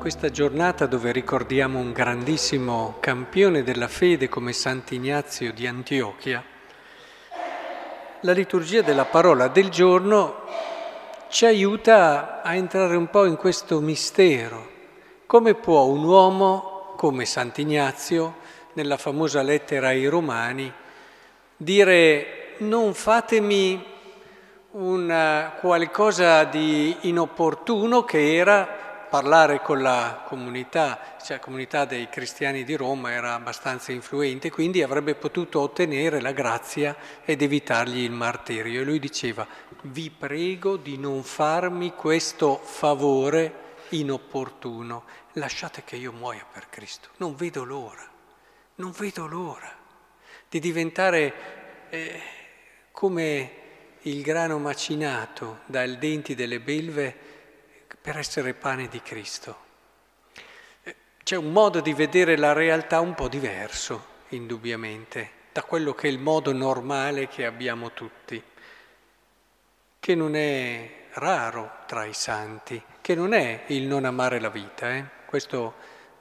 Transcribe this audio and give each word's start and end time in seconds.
Questa 0.00 0.30
giornata 0.30 0.86
dove 0.86 1.12
ricordiamo 1.12 1.78
un 1.78 1.92
grandissimo 1.92 2.96
campione 3.00 3.62
della 3.62 3.86
fede 3.86 4.30
come 4.30 4.54
Sant'Ignazio 4.54 5.52
di 5.52 5.66
Antiochia, 5.66 6.42
la 8.20 8.32
liturgia 8.32 8.80
della 8.80 9.04
parola 9.04 9.48
del 9.48 9.68
giorno 9.68 10.36
ci 11.28 11.44
aiuta 11.44 12.40
a 12.40 12.54
entrare 12.54 12.96
un 12.96 13.10
po' 13.10 13.26
in 13.26 13.36
questo 13.36 13.78
mistero. 13.80 14.70
Come 15.26 15.52
può 15.52 15.82
un 15.82 16.02
uomo 16.02 16.94
come 16.96 17.26
Sant'Ignazio, 17.26 18.36
nella 18.72 18.96
famosa 18.96 19.42
lettera 19.42 19.88
ai 19.88 20.06
Romani, 20.06 20.72
dire 21.58 22.54
non 22.60 22.94
fatemi 22.94 23.84
un 24.70 25.50
qualcosa 25.60 26.44
di 26.44 26.96
inopportuno 27.02 28.02
che 28.04 28.34
era 28.34 28.88
parlare 29.10 29.60
con 29.60 29.82
la 29.82 30.22
comunità, 30.24 31.16
cioè 31.20 31.36
la 31.36 31.42
comunità 31.42 31.84
dei 31.84 32.08
cristiani 32.08 32.62
di 32.62 32.76
Roma 32.76 33.10
era 33.10 33.34
abbastanza 33.34 33.90
influente, 33.90 34.50
quindi 34.50 34.82
avrebbe 34.82 35.16
potuto 35.16 35.60
ottenere 35.60 36.20
la 36.20 36.30
grazia 36.30 36.96
ed 37.24 37.42
evitargli 37.42 38.04
il 38.04 38.12
martirio. 38.12 38.80
E 38.80 38.84
lui 38.84 39.00
diceva, 39.00 39.46
vi 39.82 40.10
prego 40.10 40.76
di 40.76 40.96
non 40.96 41.24
farmi 41.24 41.92
questo 41.94 42.56
favore 42.56 43.68
inopportuno, 43.90 45.04
lasciate 45.32 45.82
che 45.84 45.96
io 45.96 46.12
muoia 46.12 46.46
per 46.50 46.68
Cristo, 46.70 47.08
non 47.16 47.34
vedo 47.34 47.64
l'ora, 47.64 48.08
non 48.76 48.92
vedo 48.96 49.26
l'ora 49.26 49.76
di 50.48 50.60
diventare 50.60 51.34
eh, 51.90 52.20
come 52.92 53.52
il 54.02 54.22
grano 54.22 54.58
macinato 54.58 55.60
dai 55.66 55.98
denti 55.98 56.34
delle 56.34 56.60
belve 56.60 57.30
per 58.00 58.16
essere 58.16 58.54
pane 58.54 58.88
di 58.88 59.02
Cristo. 59.02 59.68
Eh, 60.82 60.96
c'è 61.22 61.36
un 61.36 61.52
modo 61.52 61.80
di 61.80 61.92
vedere 61.92 62.36
la 62.36 62.52
realtà 62.52 63.00
un 63.00 63.14
po' 63.14 63.28
diverso, 63.28 64.06
indubbiamente, 64.28 65.38
da 65.52 65.62
quello 65.62 65.94
che 65.94 66.08
è 66.08 66.10
il 66.10 66.18
modo 66.18 66.52
normale 66.52 67.28
che 67.28 67.44
abbiamo 67.44 67.92
tutti, 67.92 68.42
che 69.98 70.14
non 70.14 70.34
è 70.34 71.08
raro 71.14 71.78
tra 71.86 72.04
i 72.04 72.14
santi, 72.14 72.82
che 73.00 73.14
non 73.14 73.32
è 73.32 73.64
il 73.66 73.86
non 73.86 74.04
amare 74.04 74.40
la 74.40 74.48
vita, 74.48 74.90
eh? 74.94 75.04
questo 75.26 75.74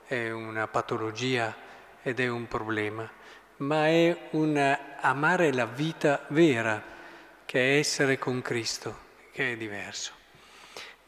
è 0.05 0.29
una 0.31 0.67
patologia 0.67 1.55
ed 2.01 2.19
è 2.19 2.27
un 2.27 2.47
problema, 2.47 3.09
ma 3.57 3.87
è 3.87 4.17
un 4.31 4.77
amare 5.01 5.53
la 5.53 5.65
vita 5.65 6.25
vera, 6.29 6.81
che 7.45 7.59
è 7.59 7.77
essere 7.77 8.17
con 8.17 8.41
Cristo, 8.41 9.07
che 9.31 9.53
è 9.53 9.57
diverso. 9.57 10.13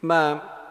Ma 0.00 0.61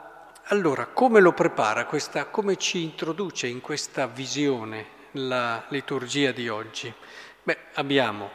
allora, 0.46 0.88
come 0.88 1.22
lo 1.22 1.32
prepara 1.32 1.86
questa, 1.86 2.26
come 2.26 2.58
ci 2.58 2.82
introduce 2.82 3.48
in 3.48 3.62
questa 3.62 4.08
visione 4.08 4.86
la 5.12 5.64
liturgia 5.70 6.32
di 6.32 6.50
oggi? 6.50 6.94
Beh, 7.44 7.58
abbiamo, 7.76 8.30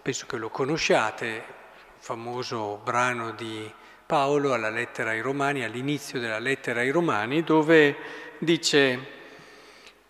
penso 0.00 0.26
che 0.26 0.36
lo 0.36 0.48
conosciate, 0.50 1.26
il 1.26 1.42
famoso 1.98 2.80
brano 2.84 3.32
di 3.32 3.68
Paolo 4.06 4.52
alla 4.52 4.70
lettera 4.70 5.10
ai 5.10 5.20
Romani, 5.20 5.64
all'inizio 5.64 6.20
della 6.20 6.38
lettera 6.38 6.80
ai 6.80 6.90
Romani, 6.90 7.42
dove 7.42 7.96
dice 8.38 9.14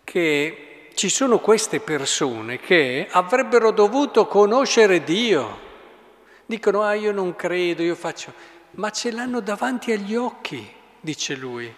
che 0.03 0.89
ci 0.93 1.09
sono 1.09 1.39
queste 1.39 1.79
persone 1.79 2.59
che 2.59 3.07
avrebbero 3.09 3.71
dovuto 3.71 4.27
conoscere 4.27 5.03
Dio. 5.03 5.65
Dicono, 6.45 6.83
ah 6.83 6.93
io 6.93 7.11
non 7.11 7.35
credo, 7.35 7.81
io 7.81 7.95
faccio, 7.95 8.31
ma 8.71 8.91
ce 8.91 9.11
l'hanno 9.11 9.39
davanti 9.39 9.91
agli 9.91 10.15
occhi 10.15 10.75
dice 10.99 11.35
lui. 11.35 11.73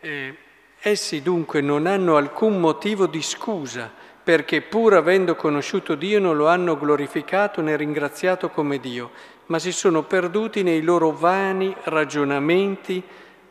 Eh, 0.00 0.36
essi 0.80 1.22
dunque 1.22 1.60
non 1.60 1.86
hanno 1.86 2.16
alcun 2.16 2.60
motivo 2.60 3.06
di 3.06 3.22
scusa 3.22 3.90
perché 4.24 4.62
pur 4.62 4.94
avendo 4.94 5.36
conosciuto 5.36 5.94
Dio 5.94 6.18
non 6.18 6.34
lo 6.34 6.48
hanno 6.48 6.78
glorificato 6.78 7.60
né 7.60 7.76
ringraziato 7.76 8.48
come 8.48 8.80
Dio, 8.80 9.10
ma 9.46 9.58
si 9.58 9.70
sono 9.70 10.02
perduti 10.04 10.62
nei 10.62 10.80
loro 10.80 11.10
vani 11.10 11.76
ragionamenti, 11.84 13.02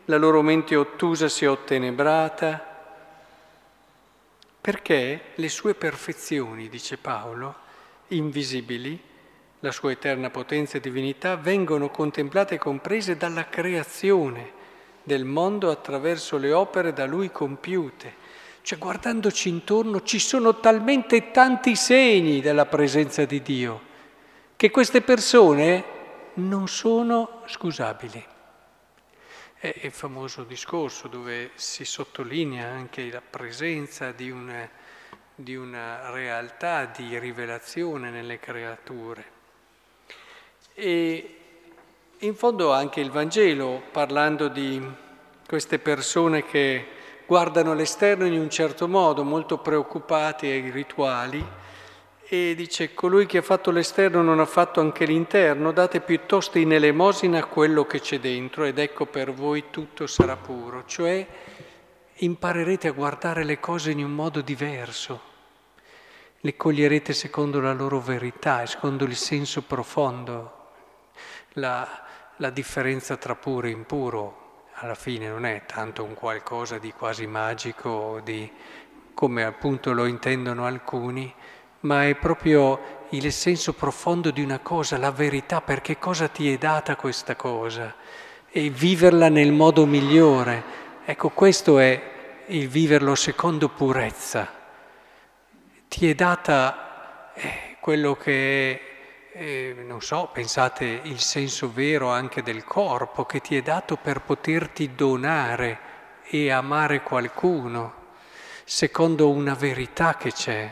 la 0.05 0.17
loro 0.17 0.41
mente 0.41 0.75
ottusa 0.75 1.29
si 1.29 1.45
è 1.45 1.49
ottenebrata, 1.49 2.71
perché 4.59 5.21
le 5.35 5.49
sue 5.49 5.75
perfezioni, 5.75 6.67
dice 6.69 6.97
Paolo, 6.97 7.55
invisibili, 8.07 8.99
la 9.59 9.71
sua 9.71 9.91
eterna 9.91 10.31
potenza 10.31 10.77
e 10.77 10.81
divinità, 10.81 11.35
vengono 11.35 11.89
contemplate 11.89 12.55
e 12.55 12.57
comprese 12.57 13.15
dalla 13.15 13.47
creazione 13.47 14.61
del 15.03 15.25
mondo 15.25 15.69
attraverso 15.69 16.37
le 16.37 16.53
opere 16.53 16.93
da 16.93 17.05
lui 17.05 17.31
compiute. 17.31 18.21
Cioè 18.61 18.77
guardandoci 18.77 19.49
intorno 19.49 20.01
ci 20.01 20.19
sono 20.19 20.59
talmente 20.59 21.31
tanti 21.31 21.75
segni 21.75 22.39
della 22.39 22.65
presenza 22.65 23.25
di 23.25 23.41
Dio 23.41 23.91
che 24.55 24.71
queste 24.71 25.01
persone 25.01 25.83
non 26.35 26.69
sono 26.69 27.41
scusabili. 27.47 28.25
È 29.59 29.73
il 29.81 29.91
famoso 29.91 30.43
discorso 30.43 31.09
dove 31.09 31.51
si 31.55 31.83
sottolinea 31.83 32.69
anche 32.69 33.11
la 33.11 33.21
presenza 33.21 34.13
di 34.13 34.29
una, 34.29 34.69
di 35.35 35.55
una 35.55 36.11
realtà 36.11 36.85
di 36.85 37.19
rivelazione 37.19 38.09
nelle 38.09 38.39
creature. 38.39 39.31
E 40.73 41.42
in 42.23 42.35
fondo 42.35 42.71
anche 42.71 43.01
il 43.01 43.11
Vangelo, 43.11 43.81
parlando 43.91 44.47
di 44.47 44.81
queste 45.45 45.77
persone 45.77 46.45
che 46.45 46.85
guardano 47.25 47.73
l'esterno 47.73 48.25
in 48.25 48.39
un 48.39 48.49
certo 48.49 48.87
modo, 48.87 49.25
molto 49.25 49.57
preoccupati 49.57 50.47
ai 50.47 50.69
rituali, 50.69 51.45
e 52.25 52.53
dice 52.55 52.93
colui 52.93 53.25
che 53.25 53.39
ha 53.39 53.41
fatto 53.41 53.71
l'esterno 53.71 54.21
non 54.21 54.39
ha 54.39 54.45
fatto 54.45 54.79
anche 54.79 55.03
l'interno, 55.03 55.73
date 55.73 55.99
piuttosto 55.99 56.57
in 56.57 56.71
elemosina 56.71 57.43
quello 57.43 57.85
che 57.85 57.99
c'è 57.99 58.21
dentro 58.21 58.63
ed 58.63 58.79
ecco 58.79 59.05
per 59.05 59.33
voi 59.33 59.65
tutto 59.69 60.07
sarà 60.07 60.37
puro, 60.37 60.85
cioè 60.85 61.27
imparerete 62.15 62.87
a 62.87 62.93
guardare 62.93 63.43
le 63.43 63.59
cose 63.59 63.91
in 63.91 64.01
un 64.01 64.11
modo 64.11 64.39
diverso, 64.39 65.21
le 66.39 66.55
coglierete 66.55 67.11
secondo 67.11 67.59
la 67.59 67.73
loro 67.73 67.99
verità 67.99 68.61
e 68.61 68.67
secondo 68.67 69.03
il 69.03 69.17
senso 69.17 69.63
profondo, 69.63 70.61
la, 71.57 72.02
la 72.37 72.49
differenza 72.49 73.17
tra 73.17 73.35
puro 73.35 73.67
e 73.67 73.71
impuro 73.71 74.43
alla 74.75 74.95
fine 74.95 75.27
non 75.27 75.45
è 75.45 75.63
tanto 75.65 76.03
un 76.03 76.13
qualcosa 76.13 76.77
di 76.77 76.91
quasi 76.91 77.27
magico, 77.27 78.19
di, 78.23 78.51
come 79.13 79.43
appunto 79.43 79.93
lo 79.93 80.05
intendono 80.05 80.65
alcuni, 80.65 81.31
ma 81.81 82.05
è 82.05 82.15
proprio 82.15 83.05
il 83.09 83.31
senso 83.31 83.73
profondo 83.73 84.31
di 84.31 84.41
una 84.41 84.59
cosa, 84.59 84.97
la 84.97 85.11
verità, 85.11 85.61
perché 85.61 85.99
cosa 85.99 86.27
ti 86.27 86.51
è 86.51 86.57
data 86.57 86.95
questa 86.95 87.35
cosa 87.35 87.93
e 88.49 88.69
viverla 88.69 89.29
nel 89.29 89.51
modo 89.51 89.85
migliore. 89.85 90.81
Ecco, 91.05 91.29
questo 91.29 91.79
è 91.79 92.11
il 92.47 92.67
viverlo 92.67 93.15
secondo 93.15 93.69
purezza. 93.69 94.51
Ti 95.87 96.09
è 96.09 96.15
data 96.15 97.31
eh, 97.35 97.77
quello 97.79 98.15
che 98.15 98.71
è 98.71 98.92
eh, 99.35 99.75
non 99.85 100.01
so, 100.01 100.29
pensate 100.31 101.01
il 101.03 101.19
senso 101.19 101.71
vero 101.71 102.09
anche 102.09 102.43
del 102.43 102.63
corpo 102.63 103.25
che 103.25 103.39
ti 103.39 103.57
è 103.57 103.63
dato 103.63 103.95
per 103.95 104.21
poterti 104.21 104.93
donare 104.93 105.79
e 106.25 106.51
amare 106.51 107.01
qualcuno, 107.01 107.93
secondo 108.63 109.29
una 109.31 109.55
verità 109.55 110.17
che 110.17 110.31
c'è. 110.31 110.71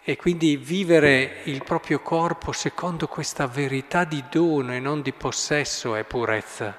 E 0.00 0.16
quindi 0.16 0.56
vivere 0.56 1.40
il 1.44 1.62
proprio 1.64 2.00
corpo 2.00 2.52
secondo 2.52 3.08
questa 3.08 3.46
verità 3.46 4.04
di 4.04 4.24
dono 4.30 4.72
e 4.72 4.78
non 4.78 5.02
di 5.02 5.12
possesso 5.12 5.96
è 5.96 6.04
purezza. 6.04 6.78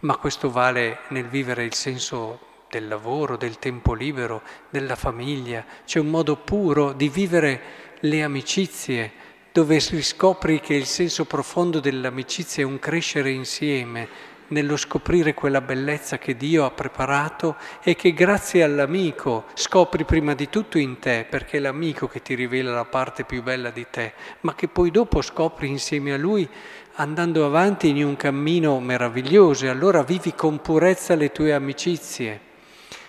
Ma 0.00 0.16
questo 0.16 0.50
vale 0.50 1.00
nel 1.08 1.26
vivere 1.26 1.64
il 1.64 1.74
senso 1.74 2.48
del 2.70 2.86
lavoro, 2.86 3.36
del 3.36 3.58
tempo 3.58 3.92
libero, 3.92 4.42
della 4.70 4.96
famiglia. 4.96 5.64
C'è 5.84 5.98
un 5.98 6.06
modo 6.06 6.36
puro 6.36 6.92
di 6.92 7.08
vivere 7.08 7.60
le 8.00 8.22
amicizie, 8.22 9.12
dove 9.52 9.82
riscopri 9.90 10.60
che 10.60 10.74
il 10.74 10.86
senso 10.86 11.24
profondo 11.24 11.80
dell'amicizia 11.80 12.62
è 12.62 12.66
un 12.66 12.78
crescere 12.78 13.30
insieme, 13.30 14.28
nello 14.50 14.76
scoprire 14.76 15.34
quella 15.34 15.60
bellezza 15.60 16.18
che 16.18 16.36
Dio 16.36 16.64
ha 16.64 16.70
preparato 16.70 17.56
e 17.82 17.94
che 17.94 18.12
grazie 18.12 18.62
all'amico 18.62 19.44
scopri 19.54 20.04
prima 20.04 20.34
di 20.34 20.48
tutto 20.48 20.78
in 20.78 20.98
te, 20.98 21.26
perché 21.28 21.56
è 21.56 21.60
l'amico 21.60 22.06
che 22.08 22.22
ti 22.22 22.34
rivela 22.34 22.72
la 22.72 22.84
parte 22.84 23.24
più 23.24 23.42
bella 23.42 23.70
di 23.70 23.86
te, 23.90 24.12
ma 24.40 24.54
che 24.54 24.68
poi 24.68 24.90
dopo 24.90 25.22
scopri 25.22 25.68
insieme 25.68 26.12
a 26.12 26.16
lui 26.16 26.48
andando 26.94 27.46
avanti 27.46 27.88
in 27.88 28.04
un 28.04 28.16
cammino 28.16 28.78
meraviglioso 28.80 29.66
e 29.66 29.68
allora 29.68 30.02
vivi 30.02 30.34
con 30.34 30.60
purezza 30.60 31.14
le 31.14 31.30
tue 31.30 31.52
amicizie 31.52 32.40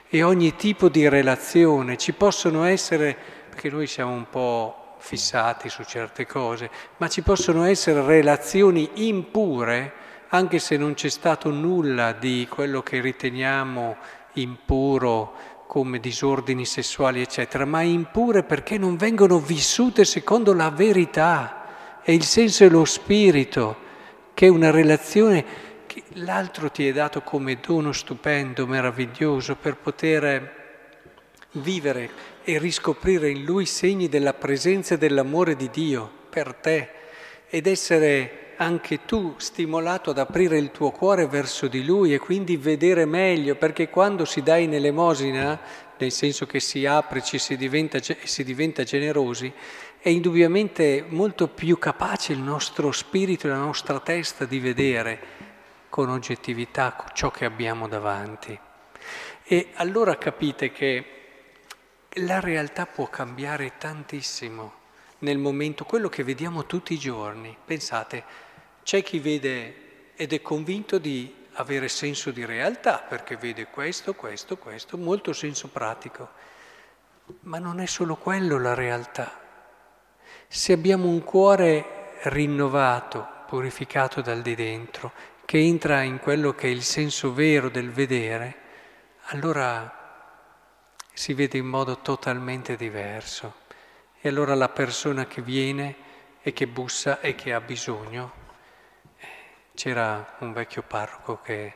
e 0.08 0.24
ogni 0.24 0.56
tipo 0.56 0.90
di 0.90 1.08
relazione. 1.10 1.98
Ci 1.98 2.14
possono 2.14 2.64
essere, 2.66 3.18
perché 3.50 3.70
noi 3.70 3.88
siamo 3.88 4.12
un 4.12 4.30
po' 4.30 4.81
fissati 5.02 5.68
su 5.68 5.84
certe 5.84 6.26
cose, 6.26 6.70
ma 6.98 7.10
ci 7.10 7.22
possono 7.22 7.66
essere 7.66 8.06
relazioni 8.06 8.90
impure 9.08 9.94
anche 10.30 10.60
se 10.60 10.78
non 10.78 10.94
c'è 10.94 11.10
stato 11.10 11.50
nulla 11.50 12.14
di 12.14 12.48
quello 12.50 12.82
che 12.82 13.02
riteniamo 13.02 13.98
impuro 14.34 15.34
come 15.68 16.00
disordini 16.00 16.66
sessuali, 16.66 17.22
eccetera, 17.22 17.66
ma 17.66 17.82
impure 17.82 18.44
perché 18.44 18.78
non 18.78 18.96
vengono 18.96 19.40
vissute 19.40 20.06
secondo 20.06 20.54
la 20.54 20.70
verità. 20.70 22.00
E 22.04 22.14
il 22.14 22.24
senso 22.24 22.64
e 22.64 22.70
lo 22.70 22.86
spirito, 22.86 23.78
che 24.34 24.46
è 24.46 24.50
una 24.50 24.72
relazione 24.72 25.46
che 25.86 26.04
l'altro 26.14 26.72
ti 26.72 26.88
è 26.88 26.94
dato 26.94 27.22
come 27.22 27.60
dono 27.60 27.92
stupendo, 27.92 28.66
meraviglioso, 28.66 29.56
per 29.56 29.76
poter 29.78 30.61
vivere 31.54 32.10
e 32.44 32.58
riscoprire 32.58 33.30
in 33.30 33.44
lui 33.44 33.66
segni 33.66 34.08
della 34.08 34.34
presenza 34.34 34.96
e 34.96 34.98
dell'amore 34.98 35.56
di 35.56 35.70
Dio 35.70 36.10
per 36.30 36.54
te 36.54 36.90
ed 37.50 37.68
essere 37.68 38.54
anche 38.62 39.06
tu 39.06 39.34
stimolato 39.38 40.12
ad 40.12 40.20
aprire 40.20 40.58
il 40.58 40.72
tuo 40.72 40.92
cuore 40.92 41.26
verso 41.26 41.68
di 41.68 41.84
Lui 41.84 42.14
e 42.14 42.20
quindi 42.20 42.58
vedere 42.58 43.06
meglio, 43.06 43.56
perché 43.56 43.90
quando 43.90 44.24
si 44.24 44.44
dà 44.44 44.56
in 44.56 44.74
elemosina, 44.74 45.60
nel 45.98 46.12
senso 46.12 46.46
che 46.46 46.60
si 46.60 46.86
apre 46.86 47.20
e 47.20 47.24
si 47.24 47.40
si 47.40 48.44
diventa 48.44 48.84
generosi, 48.84 49.52
è 50.00 50.10
indubbiamente 50.10 51.04
molto 51.08 51.48
più 51.48 51.80
capace 51.80 52.34
il 52.34 52.40
nostro 52.40 52.92
spirito 52.92 53.48
e 53.48 53.50
la 53.50 53.58
nostra 53.58 54.00
testa 54.00 54.46
di 54.46 54.60
vedere 54.60 55.20
con 55.90 56.10
oggettività 56.10 57.04
ciò 57.14 57.32
che 57.32 57.46
abbiamo 57.46 57.88
davanti. 57.88 58.58
E 59.44 59.68
allora 59.74 60.18
capite 60.18 60.72
che 60.72 61.21
la 62.16 62.40
realtà 62.40 62.86
può 62.86 63.08
cambiare 63.08 63.78
tantissimo 63.78 64.80
nel 65.20 65.38
momento, 65.38 65.86
quello 65.86 66.10
che 66.10 66.24
vediamo 66.24 66.66
tutti 66.66 66.94
i 66.94 66.98
giorni. 66.98 67.56
Pensate, 67.64 68.24
c'è 68.84 69.02
chi 69.04 69.20
vede 69.20 70.14
ed 70.16 70.34
è 70.34 70.42
convinto 70.42 70.98
di 70.98 71.34
avere 71.54 71.88
senso 71.88 72.32
di 72.32 72.44
realtà 72.44 73.00
perché 73.08 73.38
vede 73.38 73.68
questo, 73.68 74.14
questo, 74.14 74.58
questo, 74.58 74.98
molto 74.98 75.32
senso 75.32 75.68
pratico. 75.68 76.30
Ma 77.42 77.60
non 77.60 77.80
è 77.80 77.86
solo 77.86 78.16
quello 78.16 78.60
la 78.60 78.74
realtà. 78.74 79.40
Se 80.48 80.74
abbiamo 80.74 81.08
un 81.08 81.24
cuore 81.24 82.18
rinnovato, 82.24 83.26
purificato 83.48 84.22
dal 84.22 84.42
di 84.42 84.56
dentro, 84.56 85.12
che 85.46 85.60
entra 85.60 86.02
in 86.02 86.20
quello 86.20 86.54
che 86.54 86.68
è 86.68 86.72
il 86.72 86.84
senso 86.84 87.34
vero 87.34 87.70
del 87.70 87.92
vedere, 87.92 88.56
allora 89.28 90.01
si 91.14 91.34
vede 91.34 91.58
in 91.58 91.68
modo 91.68 92.00
totalmente 92.00 92.76
diverso. 92.76 93.60
E 94.20 94.30
allora 94.30 94.56
la 94.56 94.70
persona 94.70 95.26
che 95.26 95.42
viene 95.42 95.96
e 96.42 96.54
che 96.54 96.68
bussa 96.68 97.20
e 97.20 97.36
che 97.36 97.54
ha 97.54 97.62
bisogno 97.62 98.40
c'era 99.74 100.36
un 100.40 100.54
vecchio 100.54 100.84
parroco 100.84 101.40
che, 101.42 101.74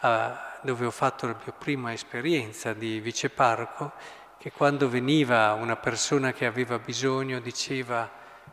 ah, 0.00 0.60
dove 0.62 0.86
ho 0.86 0.90
fatto 0.90 1.26
la 1.26 1.36
mia 1.42 1.52
prima 1.52 1.92
esperienza 1.92 2.72
di 2.72 3.00
viceparroco, 3.00 3.92
che 4.38 4.52
quando 4.52 4.88
veniva 4.88 5.52
una 5.54 5.76
persona 5.76 6.32
che 6.32 6.46
aveva 6.46 6.78
bisogno 6.78 7.40
diceva 7.40 8.10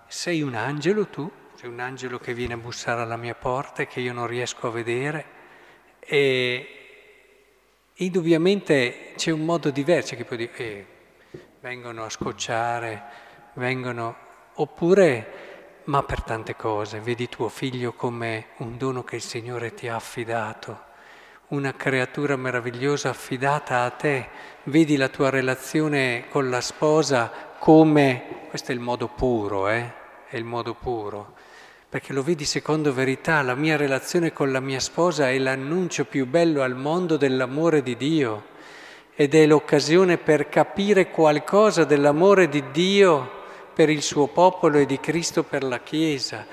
sei 0.08 0.42
un 0.42 0.56
angelo 0.56 1.08
tu? 1.08 1.32
Sei 1.56 1.70
un 1.70 1.80
angelo 1.80 2.20
che 2.20 2.34
viene 2.34 2.54
a 2.54 2.58
bussare 2.58 3.02
alla 3.02 3.18
mia 3.18 3.36
porta 3.36 3.82
e 3.82 3.88
che 3.88 4.00
io 4.00 4.14
non 4.14 4.28
riesco 4.28 4.68
a 4.68 4.72
vedere? 4.72 5.26
E 6.00 6.79
indubbiamente 8.02 9.14
c'è 9.16 9.32
un 9.32 9.44
modo 9.46 9.70
diverso 9.70 10.16
che 10.16 10.26
dire, 10.30 10.56
eh, 10.56 10.86
vengono 11.62 12.04
a 12.04 12.10
scocciare, 12.10 13.04
vengono, 13.54 14.16
oppure 14.56 15.48
ma 15.86 16.04
per 16.04 16.22
tante 16.22 16.56
cose. 16.56 17.00
Vedi 17.00 17.28
tuo 17.28 17.50
figlio 17.50 17.94
come 17.94 18.48
un 18.58 18.78
dono 18.78 19.04
che 19.04 19.16
il 19.16 19.22
Signore 19.22 19.74
ti 19.74 19.88
ha 19.88 19.96
affidato, 19.96 20.88
una 21.50 21.74
creatura 21.74 22.36
meravigliosa 22.36 23.10
affidata 23.10 23.84
a 23.84 23.90
te. 23.90 24.30
Vedi 24.64 24.96
la 24.96 25.10
tua 25.10 25.30
relazione 25.30 26.26
con 26.30 26.50
la 26.50 26.62
sposa 26.62 27.32
come, 27.60 28.46
questo 28.50 28.72
è 28.72 28.76
il 28.76 28.82
modo 28.82 29.08
puro, 29.08 29.68
eh? 29.68 29.98
È 30.28 30.38
il 30.38 30.44
modo 30.46 30.76
puro, 30.76 31.34
perché 31.90 32.14
lo 32.14 32.22
vedi 32.22 32.46
secondo 32.46 32.94
verità, 32.94 33.42
la 33.42 33.56
mia 33.56 33.76
relazione 33.76 34.32
con 34.32 34.52
la 34.52 34.60
mia 34.60 34.80
sposa 34.80 35.32
è 35.32 35.38
l'annuncio 35.40 36.06
più 36.06 36.28
bello 36.28 36.62
al 36.62 36.76
mondo 36.76 37.18
dell'amore 37.18 37.82
di 37.82 37.98
Dio 37.98 38.46
ed 39.16 39.34
è 39.34 39.48
l'occasione 39.48 40.20
per 40.20 40.50
capire 40.50 41.10
qualcosa 41.10 41.86
dell'amore 41.86 42.48
di 42.48 42.64
Dio 42.72 43.38
per 43.74 43.90
il 43.90 44.04
suo 44.04 44.28
popolo 44.28 44.78
e 44.78 44.86
di 44.86 45.00
Cristo 45.00 45.42
per 45.42 45.64
la 45.64 45.80
Chiesa. 45.80 46.46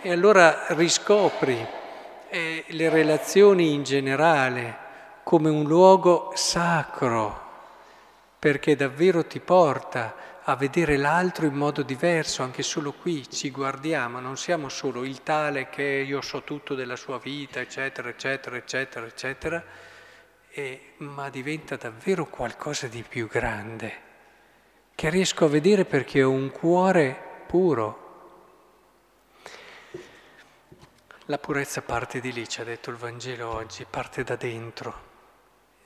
E 0.00 0.12
allora 0.12 0.66
riscopri 0.68 1.66
eh, 2.28 2.64
le 2.64 2.88
relazioni 2.88 3.72
in 3.72 3.82
generale 3.82 4.78
come 5.24 5.50
un 5.50 5.64
luogo 5.64 6.30
sacro, 6.34 7.40
perché 8.38 8.76
davvero 8.76 9.26
ti 9.26 9.40
porta 9.40 10.14
a 10.46 10.56
vedere 10.56 10.96
l'altro 10.96 11.46
in 11.46 11.54
modo 11.54 11.82
diverso, 11.82 12.42
anche 12.42 12.62
solo 12.62 12.92
qui 12.92 13.28
ci 13.30 13.50
guardiamo, 13.50 14.20
non 14.20 14.36
siamo 14.36 14.68
solo 14.68 15.04
il 15.04 15.22
tale 15.22 15.68
che 15.70 15.82
io 15.82 16.20
so 16.20 16.42
tutto 16.42 16.74
della 16.74 16.96
sua 16.96 17.18
vita, 17.18 17.60
eccetera, 17.60 18.08
eccetera, 18.08 18.56
eccetera, 18.56 19.06
eccetera, 19.06 19.64
e, 20.50 20.92
ma 20.98 21.30
diventa 21.30 21.76
davvero 21.76 22.26
qualcosa 22.26 22.86
di 22.88 23.02
più 23.02 23.26
grande 23.26 24.04
che 24.94 25.10
riesco 25.10 25.46
a 25.46 25.48
vedere 25.48 25.84
perché 25.84 26.22
ho 26.22 26.30
un 26.30 26.50
cuore 26.50 27.18
puro. 27.46 28.02
La 31.26 31.38
purezza 31.38 31.82
parte 31.82 32.20
di 32.20 32.32
lì, 32.32 32.48
ci 32.48 32.60
ha 32.60 32.64
detto 32.64 32.90
il 32.90 32.96
Vangelo 32.96 33.48
oggi, 33.48 33.86
parte 33.88 34.22
da 34.22 34.36
dentro. 34.36 35.13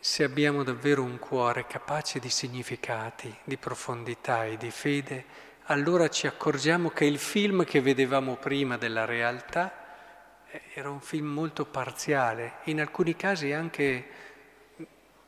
Se 0.00 0.22
abbiamo 0.22 0.62
davvero 0.62 1.02
un 1.02 1.18
cuore 1.18 1.66
capace 1.66 2.20
di 2.20 2.30
significati, 2.30 3.36
di 3.42 3.56
profondità 3.56 4.44
e 4.44 4.56
di 4.56 4.70
fede, 4.70 5.24
allora 5.64 6.08
ci 6.08 6.28
accorgiamo 6.28 6.90
che 6.90 7.04
il 7.04 7.18
film 7.18 7.64
che 7.64 7.80
vedevamo 7.80 8.36
prima 8.36 8.78
della 8.78 9.04
realtà 9.04 10.44
eh, 10.50 10.62
era 10.74 10.88
un 10.88 11.00
film 11.00 11.26
molto 11.26 11.66
parziale, 11.66 12.58
in 12.64 12.80
alcuni 12.80 13.16
casi 13.16 13.52
anche, 13.52 14.06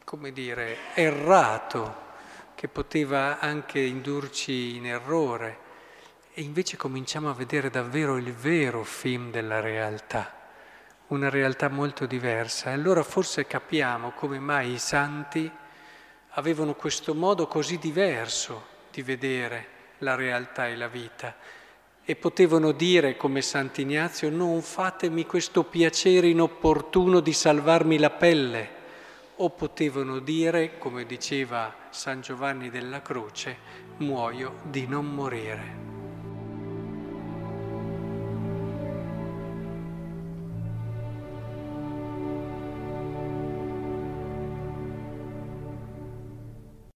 come 0.04 0.32
dire, 0.32 0.76
errato 0.94 2.08
che 2.54 2.68
poteva 2.68 3.40
anche 3.40 3.80
indurci 3.80 4.76
in 4.76 4.86
errore. 4.86 5.58
E 6.32 6.42
invece 6.42 6.76
cominciamo 6.76 7.28
a 7.28 7.34
vedere 7.34 7.70
davvero 7.70 8.16
il 8.16 8.32
vero 8.32 8.84
film 8.84 9.32
della 9.32 9.58
realtà, 9.58 10.39
una 11.10 11.28
realtà 11.28 11.68
molto 11.68 12.06
diversa. 12.06 12.70
E 12.70 12.72
allora 12.72 13.02
forse 13.02 13.46
capiamo 13.46 14.10
come 14.10 14.38
mai 14.38 14.72
i 14.72 14.78
santi 14.78 15.50
avevano 16.30 16.74
questo 16.74 17.14
modo 17.14 17.46
così 17.46 17.78
diverso 17.78 18.66
di 18.90 19.02
vedere 19.02 19.78
la 19.98 20.14
realtà 20.14 20.68
e 20.68 20.76
la 20.76 20.88
vita 20.88 21.34
e 22.04 22.16
potevano 22.16 22.72
dire 22.72 23.16
come 23.16 23.42
Sant'Ignazio 23.42 24.30
non 24.30 24.62
fatemi 24.62 25.26
questo 25.26 25.64
piacere 25.64 26.28
inopportuno 26.28 27.20
di 27.20 27.32
salvarmi 27.32 27.98
la 27.98 28.10
pelle 28.10 28.78
o 29.36 29.50
potevano 29.50 30.18
dire, 30.18 30.76
come 30.78 31.06
diceva 31.06 31.74
San 31.90 32.20
Giovanni 32.20 32.68
della 32.68 33.00
Croce, 33.00 33.56
muoio 33.98 34.56
di 34.64 34.86
non 34.86 35.06
morire. 35.06 35.89